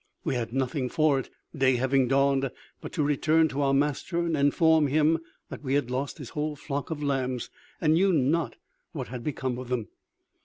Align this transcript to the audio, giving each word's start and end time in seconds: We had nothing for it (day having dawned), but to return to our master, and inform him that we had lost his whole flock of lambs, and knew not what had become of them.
We 0.23 0.33
had 0.33 0.51
nothing 0.51 0.89
for 0.89 1.19
it 1.19 1.29
(day 1.55 1.75
having 1.75 2.07
dawned), 2.07 2.49
but 2.81 2.91
to 2.93 3.03
return 3.03 3.47
to 3.49 3.61
our 3.61 3.71
master, 3.75 4.17
and 4.17 4.35
inform 4.35 4.87
him 4.87 5.19
that 5.49 5.61
we 5.61 5.75
had 5.75 5.91
lost 5.91 6.17
his 6.17 6.29
whole 6.29 6.55
flock 6.55 6.89
of 6.89 7.03
lambs, 7.03 7.51
and 7.79 7.93
knew 7.93 8.11
not 8.11 8.55
what 8.93 9.09
had 9.09 9.23
become 9.23 9.59
of 9.59 9.69
them. 9.69 9.89